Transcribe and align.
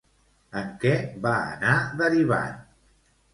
En 0.61 0.71
què 0.83 0.93
va 1.25 1.33
anar 1.51 1.75
derivant? 2.01 2.59